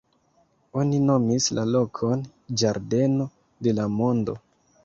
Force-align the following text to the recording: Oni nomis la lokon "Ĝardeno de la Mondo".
Oni 0.83 1.01
nomis 1.09 1.49
la 1.59 1.67
lokon 1.75 2.25
"Ĝardeno 2.63 3.29
de 3.69 3.79
la 3.83 3.87
Mondo". 4.01 4.37